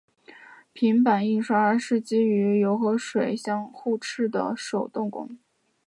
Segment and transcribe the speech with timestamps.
[0.73, 3.35] 平版印刷是基于油和水
[3.71, 5.37] 互斥的原理的手动工艺。